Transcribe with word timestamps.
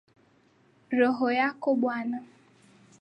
Roho 0.99 1.27
yako 1.39 1.69
bwana 1.81 2.17